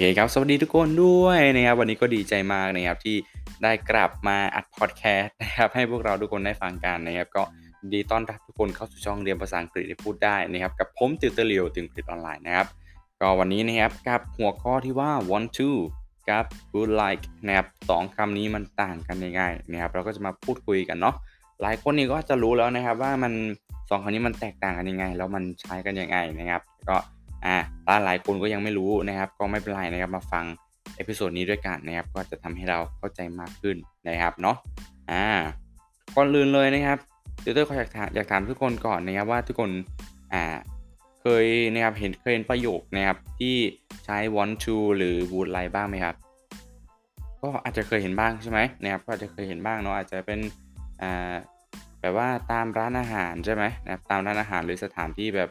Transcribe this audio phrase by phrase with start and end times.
[0.00, 3.16] เคครับ สวัสดีทุกคนด้วยนะครับ วันนี้ก็ดีใจมากนะครับที่
[3.62, 7.42] ได้กลับมาอัดพอดแคสต์นะครับให้พวกเราทุกคนได้ฟังกันนะครับ ก็
[7.92, 12.66] ดีต้อนรับทุกคนเข้าสู่ช่องเรียนภาษาอังกฤษให้พูดได้นะครับ กับผมติวเตอร์เลียวถึงอังกฤษออนไลน์นะครับ
[13.20, 15.70] ก็วันนี้นะครับกับหัวข้อที่ว่า want to
[16.28, 19.42] กับ would like นะครับสองคำนี้มันต่างกันยังไง
[19.72, 21.14] นะครับ เราก็จะมาพูดคุยกันเนาะ
[21.62, 23.32] หลายคนนี่ก็จะรู้แล้วนะครับว่ามัน
[23.90, 26.96] สองคำนี้มันแตกต่างกันยังไง แล้วมันใช้กันยังไงนะครับ ก็
[27.46, 27.56] อ่า
[27.86, 30.44] ถ้าหลายคนก็ยังไม่รู้นะครับ ก็ไม่เป็นไรนะครับมาฟัง
[30.96, 33.76] episode นี้ด้วยกันนะครับ ก็จะทำให้เราเข้าใจมากขึ้น
[34.08, 34.56] นะครับเนาะ
[35.10, 35.24] อ่า
[36.14, 36.98] ก่อนอื่นเลยนะครับ
[37.42, 39.70] ติวเตอร์ขออยากถามอยากถามทุกคนก่อนนะครับว่าทุกคน
[40.32, 40.44] อ่า
[41.20, 43.56] เคยนะครับเห็นเคยเห็นประโยคนะครับที่
[44.04, 46.16] ใช้ want to หรือ would like บ้างไหมครับ
[47.42, 50.40] ก็อาจจะเคยเห็นบ้างใช่ไหมนะครับก็อาจจะเคยเห็นบ้างเนาะอาจจะเป็น
[51.02, 51.34] อ่า
[52.00, 55.50] แบบว่าตามร้านอาหารใช่ไหมนะครับตามร้านอาหารหรือสถานที่แบบ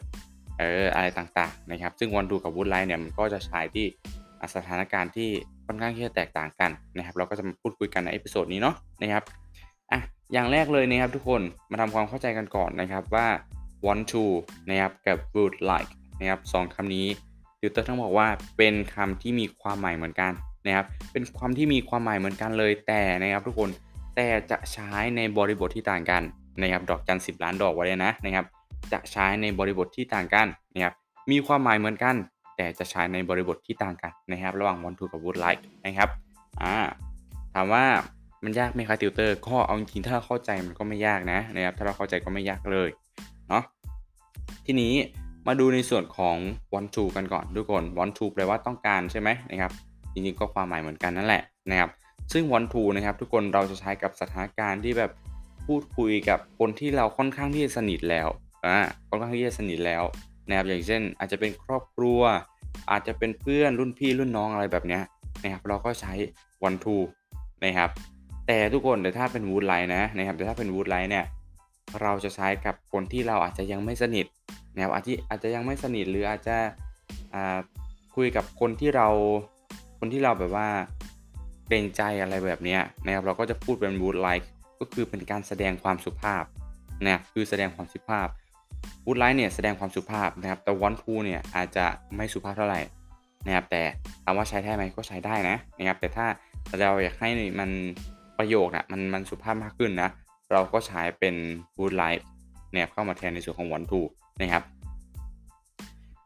[0.60, 3.86] เอออะไรต่างๆนะครับ ซึ่ง want to กับ would like เนี่ยมันก็จะใช้ที่
[4.56, 5.30] สถานการณ์ที่
[5.66, 9.24] ค่อนข้างที่จะแตกต่างกันนะครับ เราก็จะมาพูดคุยกันใน episode นี้เนาะนะครับ
[9.92, 10.00] อะ
[10.34, 11.42] อย่างแรกเลยนะครับทุกคน
[11.72, 13.28] มาทำความเข้าใจกันก่อนนะครับว่า
[13.86, 14.26] want to
[14.70, 17.06] นะครับกับ would like นะครับสองคำนี้
[17.60, 18.28] ติวเตอร์ต้องบอกว่า
[18.58, 20.32] เป็นคำที่มีความหมายเหมือนกัน
[20.66, 23.70] นะครับ เป็นคำที่มีความหมายเหมือนกันเลยแต่นะครับทุกคน
[24.16, 26.24] แต่จะใช้ในบริบทที่ต่างกัน
[26.62, 28.46] นะครับดอกจันสิบล้านดอกไว้เลยนะนะครับ
[28.94, 30.94] จะใช้ในบริบทที่ต่างกันนะครับ
[31.32, 32.16] มีความหมายเหมือนกัน
[32.56, 36.10] แต่จะใช้ในบริบทที่ต่างกันนะครับ ระหว่าง want to กับ would like นะครับ
[36.62, 36.76] อ่า
[37.54, 37.86] ถามว่า
[38.44, 42.90] มันยากไหมครับติวเตอร์ก็เอาจริงถ้าเราเข้าใจมันก็ไม่ยากนะนะครับถ้าเราเข้าใจก็ไม่ยากเลย
[43.50, 43.64] เนาะ
[44.66, 44.94] ทีนี้
[45.48, 46.38] มาดูในส่วนของ
[46.74, 49.72] want to กันก่อนทุกคน want to แปลว่าต้องการใช่ไหมนะครับ
[50.14, 51.90] จริงๆก็ความหมายเหมือนกันนั่นแหละนะครับ
[52.34, 55.12] ซึ่ง want to นะครับทุกคนเราจะใช้กับสถานการณ์ที่แบบ
[55.66, 58.28] พูดคุยกับคนที่เราค่อนข้างที่จะสนิทแล้ว
[58.68, 60.04] อ่าค่อนข้างที่จะสนิทแล้ว
[60.48, 62.22] นะครับอย่างเช่น อาจจะเป็นครอบครัว
[62.92, 65.00] อาจจะเป็นเพื่อนรุ่นพี่รุ่นน้องอะไรแบบนี้
[65.44, 66.14] นะครับเราก็ใช้
[66.68, 67.04] one two
[67.66, 67.90] นะครับ
[68.48, 71.26] แต่ทุกคนแต่ถ้าเป็น would like นะนะครับแต่ถ้าเป็น would like เนี่ย
[72.02, 74.26] เราจะใช้กับคนที่เราอาจจะยังไม่สนิท
[74.74, 76.58] นะครับอาจจะอาจจะยังไม่สนิทหรืออาจจะ
[78.16, 79.08] คุยกับคนที่เรา
[80.00, 80.68] คนที่เราแบบว่า
[81.68, 84.46] เกรงใจอะไรแบบนี้นะครับเราก็จะพูดเป็น would like
[84.80, 86.44] ก็คือเป็นการแสดงความสุภาพ
[87.06, 88.28] นะคือแสดงความสุภาพ
[89.06, 92.82] would like เนี่ยแสดงความสุภาพนะครับ แต่ want to เนี่ยอาจจะไม่สุภาพเท่าไหร่
[93.46, 93.82] นะครับ แต่
[94.24, 96.26] ถามว่าใช้ได้ไหมก็ใช้ได้นะนะครับ แต่ถ้า
[96.80, 97.30] เราอยากให้
[97.60, 97.70] มัน
[98.38, 100.10] ประโยคนะมันมันสุภาพมากขึ้นนะ
[100.52, 101.36] เราก็ใช้เป็น
[101.80, 102.26] would like
[102.74, 104.02] เนี่ยเข้ามาแทนในส่วนของ want to
[104.42, 104.64] นะครับ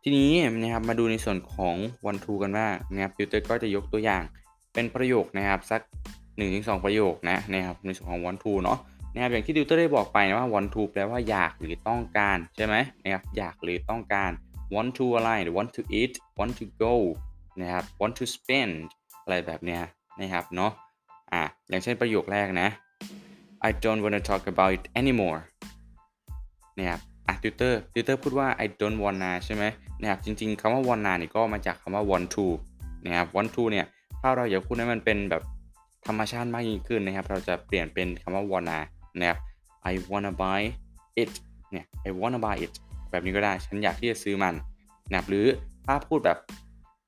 [0.04, 0.30] ทีนี้
[0.62, 4.24] นะครับมาดูในส่วนของ want to กันว่านะครับติวเตอร์ก็จะยกตัวอย่าง
[4.74, 5.82] เป็นประโยคนะครับสัก
[6.32, 8.80] 1-2ประโยคนะนะครับในส่วนของ want to เนาะ
[9.14, 14.32] นะครับอย่างที่ติวเตอร์ได้บอกไปนะว่า want to แปลว่าอยากหรือต้องการใช่ไหมนะครับอยากหรือต้องการ
[14.76, 16.94] want to อะไร want to eat want to go
[17.62, 18.74] นะครับ want to spend
[19.24, 19.82] อะไรแบบเนี้ย
[20.22, 20.72] นะครับเนาะ
[21.34, 22.68] อะอย่างเช่นประโยคแรกนะ
[23.68, 25.40] I don't want to talk about it anymore
[26.78, 29.64] นะครับอะติวเตอร์ติวเตอร์พูดว่า I don't wanna ใช่ไหม
[30.02, 32.46] นะครับจริงๆคำว่า wanna นี่ก็มาจากคำว่า want to
[33.06, 33.86] นะครับ want to เนี่ย
[34.22, 35.44] ถ้าเราอยากพูดให้มันเป็นแบบ
[36.08, 38.78] ธรรมชาติมากยิ่งขึ้นนะครับ เราจะเปลี่ยนเป็นคำว่า wanna
[39.20, 39.38] นะครับ
[39.92, 40.62] I wanna buy
[41.22, 41.32] it
[41.72, 42.74] เนี่ย I wanna buy it
[43.12, 44.54] แบบนี้ก็ได้ฉันอยากที่จะซื้อมัน
[45.10, 45.46] นะครับหรือ
[45.86, 46.38] ถ้าพูดแบบ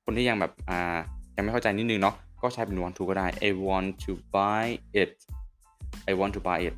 [0.03, 0.97] คนที่ยังแบบอ่า
[1.35, 4.65] ยังไม่เข้าใจนิดนึงเนาะก็ใช้เป็น want to ก็ได้ I want to buy
[5.01, 5.11] it
[6.09, 6.75] I want to buy it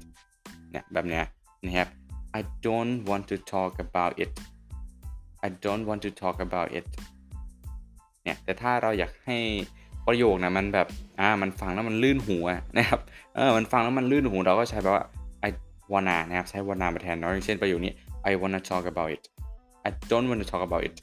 [0.71, 1.23] เนี่ยแบบเนี้ย
[1.65, 1.89] นะครับ
[2.39, 4.31] I don't want to talk about it
[5.45, 6.85] I don't want to talk about it
[8.23, 9.37] เนี่ยแต่ถ้าเราอยากให้
[10.07, 10.87] ประโยคนะมันแบบ
[11.19, 12.37] อ่ามันฟังแล้วมันลื่นหู
[12.77, 12.99] นะครับ
[13.35, 15.05] เออมันฟังแล้วมันลื่นหูเราก็ใช้แบบว่า
[15.91, 17.93] wanna นะครับใช้ wanna มาแทนเนาะอย่างเช่นประโยคนี้
[18.29, 19.23] I wanna talk about it
[19.87, 20.95] I don't wanna talk about it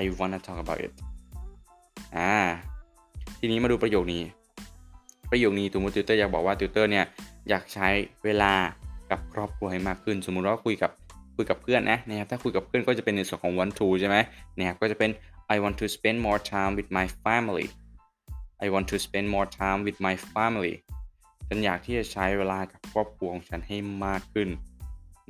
[0.00, 0.92] I wanna talk about it
[2.16, 2.30] อ่า
[3.38, 4.22] ทีนี้มาดูประโยคนี้
[5.30, 7.04] ประโยคนี้สมมติติวเตอร์อยากบอกว่าติวเตอร์เนี่ย
[7.48, 7.88] อยากใช้
[8.24, 8.52] เวลา
[9.10, 10.90] กับครอบครัวให้มากขึ้น สมมุติว่าคุยกับ
[11.36, 14.16] คุยกับเพื่อนนะนะครับถ้าคุยกับเพื่อนก็จะเป็นในส่วนของ want to ใช่ไหม
[14.56, 15.10] นะครับก็จะเป็น
[15.54, 17.66] I want to spend more time with my family
[18.64, 20.74] I want to spend more time with my family
[21.48, 24.48] ฉันอยากที่จะใช้เวลากับครอบครัวของฉันให้มากขึ้น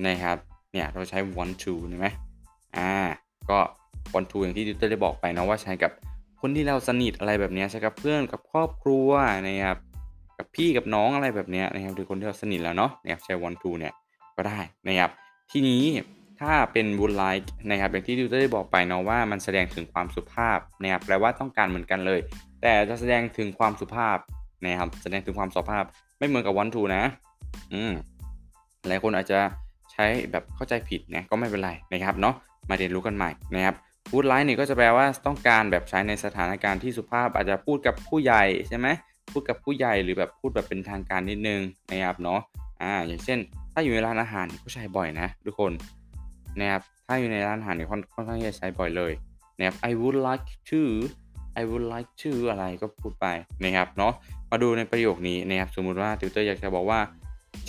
[0.07, 0.37] นะครับ
[0.73, 2.07] เนี่ยเราใช้ want to ใช่ไหม
[2.77, 2.93] อ่า
[3.51, 3.59] ก็
[4.15, 5.93] want to อย่างที่ติวเตอร์ได้บอกไปนะว่าใช้กับ
[6.41, 9.09] คนที่เราสนิทอะไรแบบนี้ใช้กับเพื่อนกับครอบครัว
[9.47, 9.79] นะครับ
[10.39, 13.93] กับพี่กับน้องอะไรแบบนี้นะครับหรือคนที่เราสนิทแล้วเนาะนะครับใช้ want to เนี่ย
[14.37, 15.11] ก็ได้นะครับ
[15.51, 15.83] ทีนี้
[16.41, 22.21] ถ้าเป็น would like นะครับอย่างที่ติวเตอร์ได้บอกไปเนาะว่ามันแสดงถึงความสุภาพนะครับแปลว่าต้องการเหมือนกันเลย
[22.63, 24.19] แต่จะแสดงถึงความสุภาพ
[24.65, 25.85] นะครับแสดงถึงความสุภาพ
[26.19, 27.03] ไม่เหมือนกับวันทูนะ
[27.75, 27.93] อืม
[28.89, 29.41] หลายคนอาจจะ
[29.93, 32.35] ใช้แบบเข้าใจผิดนะก็ไม่เป็นไรนะครับเนาะ
[32.69, 33.75] มาเรียนรู้กันใหม่นะครับ
[34.13, 38.89] would like เนี่ยก็จะแปลว่าต้องการแบบใช้ในสถานการณ์ที่สุภาพอาจจะพูดกับผู้ใหญ่ใช่ไหม
[39.33, 41.61] พูดกับผู้ใหญ่หรือแบบพูดแบบเป็นทางการนิดนึง
[41.91, 42.41] นะครับเนาะ
[42.83, 43.39] อ่าอย่างเช่น
[43.73, 45.73] ถ้าอยู่ในร้านอาหารก็ใช้บ่อยนะทุกคน
[46.61, 49.13] นะครับถ้าอยู่ในร้านอาหารเนี่ยค่อนข้างจะใช้บ่อยเลย
[49.59, 50.81] นะครับ I would like to
[51.61, 53.27] I would like to อะไรก็พูดไป
[53.63, 54.13] นะครับเนาะ
[54.51, 57.01] มาดูในประโยคนี้นะครับสมมุติว่าติวเตอร์อยากจะบอกว่า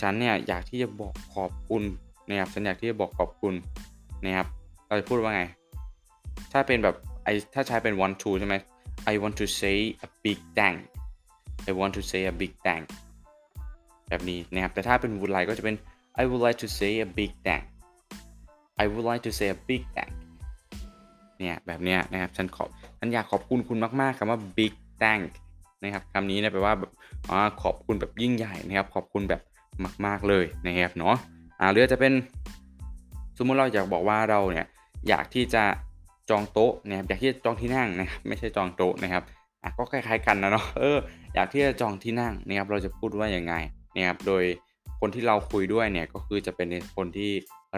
[0.01, 1.83] ฉันเนี่ยอยากที่จะบอกขอบคุณ
[2.27, 3.53] นะครับฉันอยากที่จะบอกขอบคุณ
[4.25, 4.47] นะครับ
[4.87, 5.43] เราจะพูดว่าไง
[6.51, 8.55] ถ้าเป็นแบบไอถ้าใช้เป็น want to ใช่ไหม
[9.11, 10.77] I want to say a big thank
[11.69, 12.85] I want to say a big thank
[14.09, 15.75] แบบนี้นะครับแต่ถ้าเป็น would like ก็จะเป็น
[16.21, 17.63] I would like to say a big thank
[18.81, 20.13] I would like to say a big thank
[21.39, 24.73] เนี่ยแบบเนี้ยนะครับฉันขอบฉันอยากขอบคุณคุณมากๆคำว่า big
[25.03, 25.29] thank
[25.83, 26.91] นะครับคำนี้นี่ยแปลว่าแบบ
[27.29, 27.31] อ
[27.63, 29.41] ขอบคุณแบบยิ่งใหญ่นะครับ ขอบคุณแบบ
[30.05, 31.15] มาก ๆเลยนะครับเนาะ
[31.59, 32.13] อ่าหรือจะเป็น
[33.37, 34.65] สมมุติเราอยากบอกว่าเราเนี่ย
[35.09, 35.63] อยากที่จะ
[36.29, 39.23] จองโต๊ะนะครับอยากที่จะจองที่นั่งนะครับไม่ใช่จองโต๊ะนะครับ
[39.63, 40.97] อะก็คล้ายๆกันนะเนาะเออ
[41.35, 43.53] อยากที่จะจองที่นั่งนะครับเราจะพูดว่าอย่างไง
[43.95, 44.43] นะครับโดย
[44.99, 47.31] คนที่เราคุยด้วยเนี่ยก็คือจะเป็นคนที่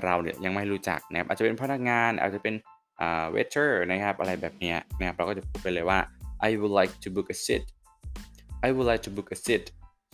[0.03, 2.56] เราเนี่ยยังไม่รู้จักนะครับอาจจะเป็นพนักงานอาจจะเป็น
[3.01, 6.00] อ่า waiter นะครับอะไรแบบเนี้ยนะครับเราก็จะพูดไปเลยว่า
[6.48, 7.63] I would like to book a seat
[8.68, 9.63] I would like to book a seat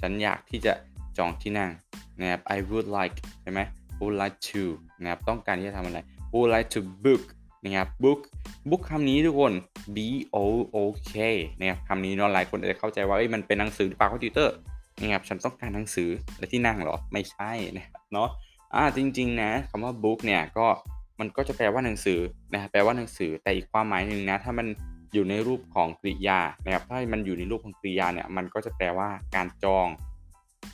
[0.01, 0.73] ฉันอยากที่จะ
[1.17, 1.71] จองที่นั่ง
[2.19, 3.59] นะครับ I would like ใช่ไหม
[3.99, 4.63] would like to
[5.01, 5.99] นะครับต้องการที่จะทำอะไร
[6.33, 7.23] would like to book
[7.63, 8.19] นะครับ book
[8.69, 9.53] book คำนี้ทุกคน
[9.95, 9.97] b
[10.35, 10.37] o
[10.75, 10.77] o
[11.11, 11.13] k
[11.59, 14.55] นะครับคำนี้เนาะหลายคนอาจจะเข้าใจว่ามันเป็นหนังสือหรือเปล่าคอมพิวเตอร์
[14.99, 18.29] นะครับฉันต้องการหนังสือและที่นั่งเหรอไม่ใช่นะครับเนาะ
[18.75, 20.67] อ่าจริง ๆ นะคำว่า book เนี่ยก็
[21.19, 22.19] มันก็จะแปลว่าหนังสือ
[22.53, 24.67] นะครับแปลว่าหนังสือแต่อีกความหมายหนึ่งนะถ้ามัน
[25.13, 29.87] อยู่ในรูปของกริยานะครับถ้ามันอยู่ในรูปของกริยาเนี่ยมันก็จะแปลว่าการจอง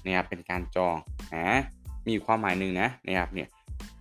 [0.05, 0.95] นะครับเป็นการจอง
[1.35, 1.59] นะ
[2.07, 3.47] มีความหมายหนึ่งนะนะครับเนี่ย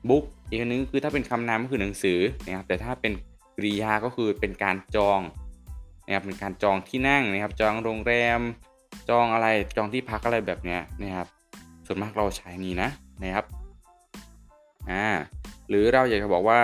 [0.08, 3.12] บุ๊กอีกอันนึงคือถ้าเป็นคำนามก็คือหนังสือนะครับแต่ถ้าเป็น
[3.56, 5.20] กริยาก็คือเป็นการจอง
[6.06, 8.40] นะครับเป็นการจองที่นั่งนะครับ จองโรงแรม
[9.08, 9.46] จองอะไร
[9.76, 11.26] จองที่พักอะไรแบบเนี้ยนะครับ
[11.86, 12.88] ส่วนมากเราใช้นี้นะ
[13.22, 13.44] นะครับ
[14.90, 15.06] อ่า
[15.68, 16.60] หรือเราอยากจะบอกว่า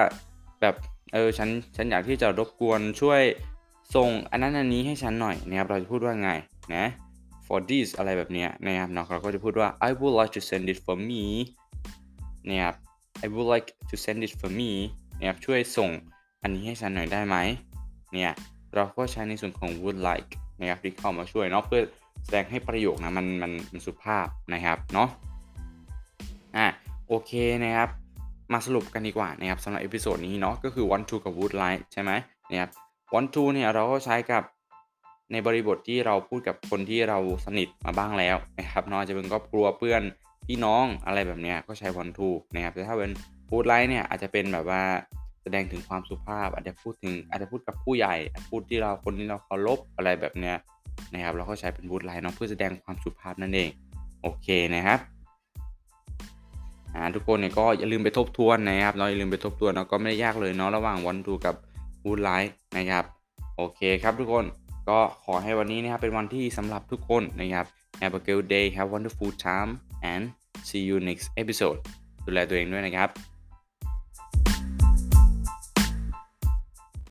[0.61, 0.75] แบบ
[1.13, 3.23] เออฉันฉันอยากที่จะรบกวนช่วย
[3.95, 6.31] ส่งอันนั้นอันนี้ให้ฉันหน่อยนะครับเราจะพูดว่าไง
[6.75, 6.85] นะ
[7.47, 11.25] for this อะไรแบบนี้นะครับเนาะเราก็จะพูดว่า I would like to send it for me
[12.49, 12.75] นะครับ
[13.25, 14.71] I would like to send it for me
[15.19, 15.91] นะครับช่วยส่ง
[16.43, 17.37] อันนี้ให้ฉันหน่อยได้ไหม
[18.13, 18.33] เนี่ย
[18.75, 20.31] เราก็ใช้ในส่วนของ would like
[20.61, 21.83] นะครับที่เข้ามาช่วยเนาะเพื่อ
[22.25, 25.09] แสดงให้ประโยคนะมันมันมันสุภาพนะครับเนาะ
[26.57, 26.67] อะ
[27.09, 27.33] โอเค
[27.65, 27.89] นะครับ
[28.53, 32.11] มาสรุปกันดีกว่านะครับสำหรับ episode นี้เนาะก็คือ want to กับ would like ใช่ไหม
[32.51, 32.71] นะครับ
[33.15, 34.43] want to เนี่ยเราก็ใช้กับ
[35.33, 40.03] ในบริบทที่เราพูดกับคนที่เราสนิทมาบ้างแล้วนะครับนาะจะเป็นครอบครัวเพื่อน
[40.47, 43.11] พี่น้องอะไรแบบเนี้ยก็ใช้ want to นะครับแต่ถ้าเป็น
[43.51, 44.83] would like เนี่ยอาจจะเป็นแบบว่า
[45.43, 48.15] แสดงถึงความสุภาพ อาจจะพูดถึงอาจจะพูดกับผู้ใหญ่
[48.51, 50.57] พูดที่เราคนที่เราเคารพอะไรแบบเนี้ย
[51.13, 53.71] นะครับเราก็ใช้เป็น would like เนาะเพื่อแสดงความสุภาพนั่นเอง
[54.23, 55.01] โอเคนะครับ
[57.15, 61.55] ทุกคนเนี่ยก็อย่าลืมไปทบทวนนะครับเราอย่าลืมไปทบทวนเนาะก็ไม่ได้ยากเลยเนาะระหว่าง want to กับ
[62.09, 63.05] would like นะครับ
[63.57, 64.45] โอเคครับทุกคน
[64.89, 67.67] ก็ขอให้วันนี้นะครับเป็นวันที่สำหรับทุกคนนะครับ
[68.01, 69.71] Have a good day have a wonderful time
[70.13, 70.23] and
[70.69, 71.79] see you next episode
[72.25, 73.09] ดูแลตัวเองด้วยนะครับ